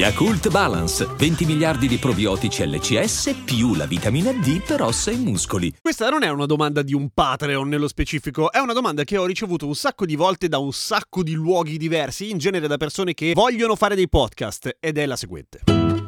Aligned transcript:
Yakult 0.00 0.48
Balance, 0.48 1.06
20 1.14 1.44
miliardi 1.44 1.86
di 1.86 1.98
probiotici 1.98 2.66
LCS 2.66 3.42
più 3.44 3.74
la 3.74 3.84
vitamina 3.84 4.32
D 4.32 4.62
per 4.62 4.80
ossa 4.80 5.10
e 5.10 5.16
muscoli. 5.16 5.74
Questa 5.78 6.08
non 6.08 6.22
è 6.22 6.30
una 6.30 6.46
domanda 6.46 6.80
di 6.80 6.94
un 6.94 7.10
Patreon 7.10 7.68
nello 7.68 7.86
specifico, 7.86 8.50
è 8.50 8.60
una 8.60 8.72
domanda 8.72 9.04
che 9.04 9.18
ho 9.18 9.26
ricevuto 9.26 9.66
un 9.66 9.74
sacco 9.74 10.06
di 10.06 10.16
volte 10.16 10.48
da 10.48 10.56
un 10.56 10.72
sacco 10.72 11.22
di 11.22 11.34
luoghi 11.34 11.76
diversi, 11.76 12.30
in 12.30 12.38
genere 12.38 12.66
da 12.66 12.78
persone 12.78 13.12
che 13.12 13.32
vogliono 13.34 13.76
fare 13.76 13.94
dei 13.94 14.08
podcast, 14.08 14.74
ed 14.80 14.96
è 14.96 15.04
la 15.04 15.16
seguente. 15.16 15.99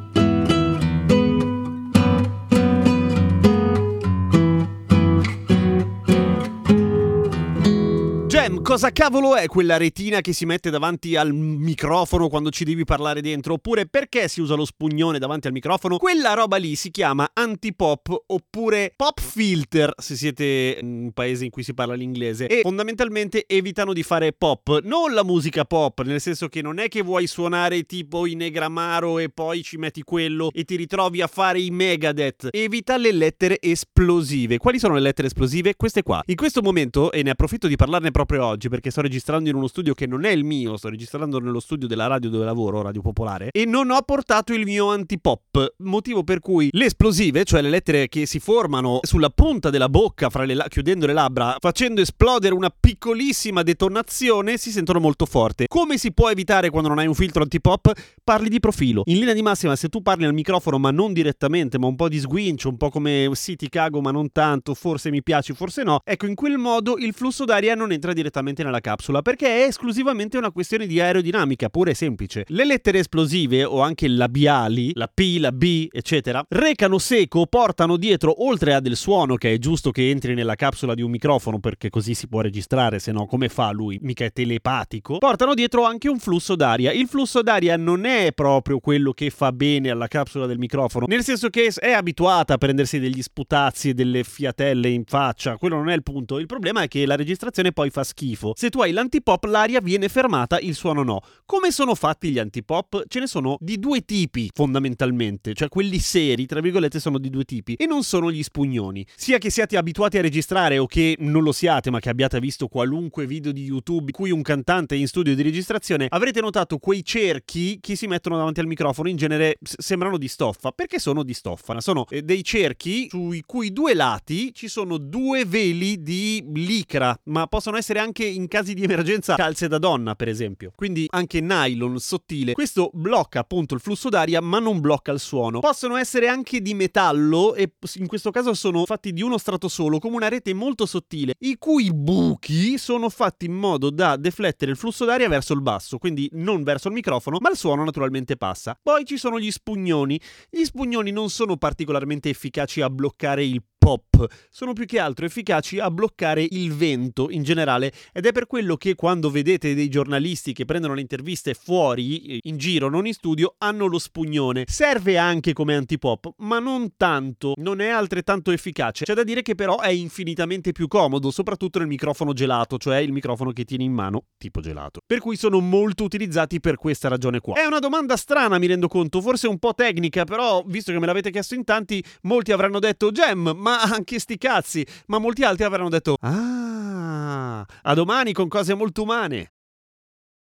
Gem, 8.43 8.61
cosa 8.61 8.91
cavolo 8.91 9.37
è 9.37 9.47
quella 9.47 9.77
retina 9.77 10.21
che 10.21 10.33
si 10.33 10.47
mette 10.47 10.69
davanti 10.69 11.15
al 11.15 11.33
microfono 11.33 12.27
quando 12.29 12.51
ci 12.51 12.65
devi 12.65 12.83
parlare 12.83 13.21
dentro? 13.21 13.53
Oppure 13.53 13.87
perché 13.87 14.27
si 14.27 14.41
usa 14.41 14.57
lo 14.57 14.65
spugnone 14.65 15.21
davanti 15.21 15.47
al 15.47 15.53
microfono? 15.53 15.97
Quella 15.97 16.35
roba 16.35 16.57
lì 16.57 16.75
si 16.75 16.91
chiama 16.91 17.31
anti-pop 17.33 18.25
oppure 18.27 18.95
pop 18.97 19.21
filter 19.21 19.93
se 19.97 20.17
siete 20.17 20.79
in 20.81 21.03
un 21.05 21.13
paese 21.13 21.45
in 21.45 21.51
cui 21.51 21.63
si 21.63 21.73
parla 21.73 21.95
l'inglese 21.95 22.49
e 22.49 22.63
fondamentalmente 22.63 23.45
evitano 23.47 23.93
di 23.93 24.03
fare 24.03 24.33
pop, 24.33 24.81
non 24.83 25.15
la 25.15 25.23
musica 25.23 25.65
pop, 25.65 26.03
nel 26.03 26.21
senso 26.21 26.49
che 26.49 26.63
non 26.63 26.81
è 26.81 26.89
che 26.89 27.03
vuoi 27.03 27.29
suonare 27.29 27.85
tipo 27.85 28.27
i 28.27 28.35
Negramaro 28.35 29.21
e 29.21 29.29
poi 29.29 29.63
ci 29.63 29.77
metti 29.77 30.03
quello 30.03 30.51
e 30.53 30.65
ti 30.65 30.75
ritrovi 30.75 31.23
a 31.23 31.29
fare 31.29 31.61
i 31.61 31.71
Megadeth. 31.71 32.49
Evita 32.51 32.97
le 32.97 33.13
lettere 33.13 33.59
esplosive. 33.61 34.59
Quali 34.59 34.81
sono 34.81 34.95
le 34.95 35.01
lettere 35.01 35.29
esplosive? 35.29 35.77
Queste 35.77 36.03
qua. 36.03 36.21
In 36.27 36.35
questo 36.35 36.61
momento, 36.61 37.13
e 37.13 37.23
ne 37.23 37.31
approfitto 37.31 37.69
di 37.69 37.77
parlarne 37.77 38.11
proprio 38.11 38.31
proprio 38.33 38.47
oggi 38.47 38.71
perché 38.71 38.91
sto 38.91 39.03
registrando 39.03 39.51
in 39.51 39.55
uno 39.55 39.67
studio 39.67 39.93
che 39.93 40.07
non 40.07 40.25
è 40.25 40.31
il 40.31 40.43
mio, 40.43 40.79
sto 40.79 40.89
registrando 40.89 41.39
nello 41.39 41.61
studio 41.61 41.87
della 41.87 42.07
radio 42.07 42.31
dove 42.31 42.47
lavoro, 42.47 42.81
Radio 42.81 43.03
Popolare, 43.03 43.51
e 43.53 43.67
non 43.67 43.91
ho 43.91 44.01
portato 44.03 44.55
il 44.55 44.65
mio 44.65 44.91
antipop, 44.91 45.75
motivo 45.79 46.25
per 46.25 46.41
cui 46.41 46.71
le 46.73 46.87
esplosive, 46.87 47.45
cioè 47.45 47.61
le 47.61 47.69
lettere 47.69 48.09
che 48.09 48.25
si 48.25 48.39
formano 48.39 49.01
sulla 49.03 49.29
punta 49.29 49.69
della 49.69 49.91
bocca, 49.91 50.31
le 50.45 50.55
la- 50.55 50.67
chiudendo 50.69 51.05
le 51.05 51.13
labbra, 51.13 51.57
facendo 51.59 52.01
esplodere 52.01 52.55
una 52.55 52.71
piccolissima 52.71 53.63
detonazione, 53.63 54.57
si 54.57 54.71
sentono 54.71 54.99
molto 54.99 55.27
forte. 55.27 55.67
Come 55.67 55.99
si 55.99 56.13
può 56.13 56.31
evitare 56.31 56.71
quando 56.71 56.89
non 56.89 56.99
hai 56.99 57.07
un 57.07 57.15
filtro 57.15 57.43
antipop? 57.43 57.93
Parli 58.25 58.49
di 58.49 58.61
profilo. 58.61 59.03
In 59.07 59.19
linea 59.19 59.35
di 59.35 59.43
massima, 59.43 59.77
se 59.77 59.89
tu 59.89 60.01
parli 60.01 60.25
al 60.25 60.33
microfono, 60.33 60.79
ma 60.79 60.91
non 60.91 61.13
direttamente, 61.13 61.79
ma 61.79 61.87
un 61.87 61.97
po' 61.97 62.09
di 62.09 62.19
sguincio, 62.19 62.71
un 62.71 62.79
po' 62.79 62.89
come 62.89 63.29
sì, 63.35 63.57
ti 63.57 63.69
cago, 63.69 64.01
ma 64.01 64.11
non 64.11 64.33
tanto, 64.33 64.73
forse 64.73 65.11
mi 65.11 65.23
piaci, 65.23 65.53
forse 65.53 65.83
no, 65.83 66.01
ecco, 66.03 66.25
in 66.27 66.35
quel 66.35 66.57
modo 66.57 66.97
il 66.97 67.13
flusso 67.13 67.45
d'aria 67.45 67.75
non 67.75 67.93
entra 67.93 68.09
direttamente 68.09 68.22
nella 68.63 68.81
capsula 68.81 69.23
perché 69.23 69.47
è 69.47 69.67
esclusivamente 69.67 70.37
una 70.37 70.51
questione 70.51 70.87
di 70.87 71.01
aerodinamica 71.01 71.69
pura 71.69 71.91
e 71.91 71.95
semplice. 71.95 72.45
Le 72.49 72.65
lettere 72.65 72.99
esplosive 72.99 73.65
o 73.65 73.81
anche 73.81 74.09
labiali, 74.09 74.93
la 74.95 75.11
P, 75.13 75.37
la 75.39 75.53
B, 75.53 75.89
eccetera, 75.91 76.45
recano 76.49 76.99
seco, 76.99 77.47
portano 77.47 77.97
dietro 77.97 78.45
oltre 78.45 78.75
a 78.75 78.81
del 78.81 78.97
suono 78.97 79.37
che 79.37 79.53
è 79.53 79.59
giusto 79.59 79.91
che 79.91 80.11
entri 80.11 80.35
nella 80.35 80.55
capsula 80.55 80.95
di 80.95 81.03
un 81.03 81.11
microfono 81.11 81.59
perché 81.59 81.91
così 81.91 82.15
si 82.15 82.29
può 82.29 82.41
registrare, 82.41 82.99
se 82.99 83.13
no 83.13 83.27
come 83.27 83.49
fa 83.49 83.71
lui? 83.71 83.99
Mica 84.03 84.25
è 84.25 84.33
telepatico. 84.33 85.19
Portano 85.19 85.55
dietro 85.55 85.85
anche 85.85 86.09
un 86.09 86.19
flusso 86.19 86.55
d'aria. 86.57 86.93
Il 86.93 87.07
flusso 87.07 87.43
d'aria 87.43 87.77
non 87.77 88.05
è 88.05 88.33
proprio 88.33 88.79
quello 88.79 89.13
che 89.13 89.31
fa 89.31 89.53
bene 89.53 89.91
alla 89.91 90.09
capsula 90.09 90.47
del 90.47 90.59
microfono, 90.59 91.07
nel 91.07 91.23
senso 91.23 91.49
che 91.49 91.73
è 91.77 91.93
abituata 91.93 92.55
a 92.55 92.59
prendersi 92.59 92.99
degli 92.99 93.23
sputazzi 93.23 93.91
e 93.91 93.95
delle 93.95 94.25
fiatelle 94.25 94.89
in 94.89 95.05
faccia, 95.05 95.57
quello 95.57 95.77
non 95.77 95.89
è 95.89 95.95
il 95.95 96.03
punto. 96.03 96.39
Il 96.39 96.47
problema 96.47 96.83
è 96.83 96.89
che 96.89 97.07
la 97.07 97.17
registrazione 97.17 97.73
poi 97.73 97.91
fa 97.91 98.05
schifo. 98.13 98.53
Se 98.55 98.69
tu 98.69 98.81
hai 98.81 98.93
l'antipop, 98.93 99.45
l'aria 99.45 99.81
viene 99.81 100.09
fermata, 100.09 100.59
il 100.59 100.75
suono 100.75 101.03
no. 101.03 101.21
Come 101.47 101.71
sono 101.71 101.95
fatti 101.95 102.31
gli 102.31 102.39
antipop? 102.39 103.05
Ce 103.09 103.19
ne 103.19 103.27
sono 103.27 103.57
di 103.59 103.79
due 103.79 104.05
tipi, 104.05 104.51
fondamentalmente. 104.53 105.55
Cioè, 105.55 105.69
quelli 105.69 105.99
seri, 105.99 106.47
tra 106.47 106.61
virgolette, 106.61 107.01
sono 107.01 107.19
di 107.19 107.31
due 107.31 107.45
tipi. 107.45 107.75
E 107.75 107.87
non 107.87 108.03
sono 108.05 108.31
gli 108.31 108.43
spugnoni. 108.43 109.07
Sia 109.17 109.39
che 109.39 109.51
siate 109.51 109.77
abituati 109.77 110.19
a 110.19 110.21
registrare 110.21 110.79
o 110.79 110.87
che 110.87 111.17
non 111.19 111.43
lo 111.43 111.53
siate, 111.53 111.91
ma 111.91 111.99
che 111.99 112.11
abbiate 112.11 112.39
visto 112.39 112.69
qualunque 112.69 113.27
video 113.27 113.53
di 113.53 113.65
YouTube 113.65 114.07
in 114.07 114.13
cui 114.13 114.31
un 114.31 114.43
cantante 114.43 114.95
è 114.95 114.99
in 114.99 115.09
studio 115.09 115.35
di 115.35 115.43
registrazione, 115.43 116.07
avrete 116.09 116.41
notato 116.41 116.79
quei 116.79 117.05
cerchi 117.05 117.79
che 117.81 117.97
si 117.97 118.07
mettono 118.07 118.37
davanti 118.37 118.61
al 118.61 118.67
microfono. 118.67 119.09
In 119.09 119.17
genere 119.17 119.59
s- 119.63 119.77
sembrano 119.79 120.19
di 120.19 120.29
stoffa. 120.29 120.71
Perché 120.73 120.99
sono 120.99 121.23
di 121.23 121.35
stoffa? 121.35 121.81
Sono 121.81 122.07
eh, 122.11 122.23
dei 122.23 122.45
cerchi 122.45 123.09
sui 123.09 123.43
cui 123.43 123.73
due 123.73 123.95
lati 123.95 124.53
ci 124.53 124.69
sono 124.69 124.99
due 124.99 125.45
veli 125.45 126.03
di 126.03 126.45
licra, 126.55 127.19
ma 127.25 127.47
possono 127.47 127.77
essere 127.77 127.99
anche 128.03 128.25
in 128.25 128.49
casi 128.49 128.75
di 128.75 128.83
emergenza 128.83 129.35
calze 129.35 129.69
da 129.69 129.79
donna, 129.79 130.15
per 130.15 130.29
esempio. 130.29 130.73
Quindi 130.75 131.07
anche 131.11 131.41
nylon 131.41 131.99
sottile. 131.99 132.53
Questo 132.53 132.91
blocca 132.93 133.41
appunto 133.41 133.75
il 133.75 133.81
flusso 133.81 134.09
d'aria, 134.09 134.41
ma 134.41 134.59
non 134.59 134.81
blocca 134.81 135.13
il 135.13 135.21
suono. 135.21 135.61
Possono 135.61 135.97
essere 135.97 136.29
anche 136.29 136.61
di 136.61 136.75
metallo 136.75 137.55
e 137.55 137.73
in 137.95 138.07
questo 138.07 138.31
caso 138.31 138.55
sono 138.55 138.85
fatti 138.85 139.13
di 139.13 139.23
uno 139.23 139.39
strato 139.39 139.69
solo, 139.69 139.99
come 139.99 140.17
una 140.17 140.29
rete 140.29 140.53
molto 140.53 140.87
sottile, 140.87 141.35
i 141.41 141.57
cui 141.57 141.93
buchi 141.93 142.79
sono 142.79 143.09
fatti 143.09 143.47
in 143.47 143.55
modo 143.55 143.91
da 143.91 144.17
deflettere 144.17 144.73
il 144.73 144.77
flusso 144.77 145.05
d'aria 145.05 145.29
verso 145.29 145.53
il 145.53 145.63
basso, 145.63 145.99
quindi 145.99 146.29
non 146.33 146.63
verso 146.63 146.89
il 146.89 146.95
microfono, 146.95 147.39
ma 147.41 147.51
il 147.51 147.57
suono 147.57 147.85
naturalmente 147.85 148.37
passa. 148.37 148.79
Poi 148.81 149.05
ci 149.05 149.17
sono 149.17 149.39
gli 149.39 149.51
spugnoni. 149.51 150.21
Gli 150.51 150.65
spugnoni 150.65 151.11
non 151.11 151.31
sono 151.31 151.57
particolarmente 151.57 152.29
efficaci 152.29 152.81
a 152.81 152.91
bloccare 152.91 153.45
il 153.45 153.63
pop, 153.83 154.25
sono 154.49 154.75
più 154.75 154.87
che 154.87 155.01
altro 155.01 155.27
efficaci 155.27 155.81
a 155.81 155.91
bloccare 155.91 156.47
il 156.49 156.73
vento 156.73 157.31
in 157.31 157.43
generale 157.43 157.93
ed 158.13 158.25
è 158.27 158.31
per 158.31 158.47
quello 158.47 158.77
che 158.77 158.95
quando 158.95 159.29
vedete 159.29 159.75
dei 159.75 159.89
giornalisti 159.89 160.53
che 160.53 160.65
prendono 160.65 160.95
le 160.95 161.01
interviste 161.01 161.53
fuori, 161.55 162.39
in 162.45 162.59
giro, 162.59 162.89
non 162.89 163.09
in 163.09 163.13
studio, 163.13 163.57
hanno 163.59 163.87
lo 163.87 163.99
spugnone. 163.99 164.67
Serve 164.69 165.19
anche 165.19 165.53
come 165.53 165.75
antipop, 165.75 166.35
ma 166.39 166.61
non 166.61 166.95
tanto, 166.97 167.55
non 167.57 167.81
è 167.81 167.89
altrettanto 167.89 168.53
efficace. 168.53 169.05
C'è 169.05 169.15
da 169.15 169.25
dire 169.25 169.43
che 169.43 169.57
però 169.57 169.81
è 169.81 169.89
infinitamente 169.89 170.71
più 170.71 170.87
comodo, 170.87 171.33
soprattutto 171.33 171.81
nel 171.81 171.89
microfono 171.89 172.33
gelato, 172.33 172.79
cioè 172.79 172.99
il 172.99 173.11
microfono 173.11 173.51
che 173.51 173.65
tieni 173.65 173.83
in 173.83 173.93
mano, 173.93 174.27
tipo 174.39 174.61
gelato. 174.61 175.01
Per 175.05 175.19
cui 175.19 175.35
sono 175.35 175.59
molto 175.59 176.05
utilizzati 176.05 176.61
per 176.61 176.77
questa 176.77 177.09
ragione 177.09 177.41
qua. 177.41 177.61
È 177.61 177.65
una 177.65 177.81
domanda 177.81 178.17
strana, 178.17 178.59
mi 178.59 178.69
rendo 178.69 178.87
conto, 178.87 179.21
forse 179.21 179.49
un 179.49 179.59
po' 179.59 179.75
tecnica, 179.75 180.23
però 180.23 180.63
visto 180.65 180.93
che 180.93 181.01
me 181.01 181.07
l'avete 181.07 181.33
chiesto 181.33 181.57
in 181.57 181.65
tanti, 181.65 182.01
molti 182.23 182.53
avranno 182.53 182.79
detto 182.79 183.11
Gem, 183.11 183.53
ma 183.73 183.81
anche 183.83 184.19
sti 184.19 184.37
cazzi, 184.37 184.87
ma 185.07 185.19
molti 185.19 185.45
altri 185.45 185.65
avranno 185.65 185.89
detto 185.89 186.17
Ah, 186.21 187.65
a 187.83 187.95
domani 187.95 188.33
con 188.33 188.49
cose 188.49 188.75
molto 188.75 189.03
umane. 189.03 189.52